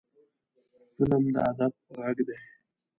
[0.95, 2.37] فلم د ادب غږ دی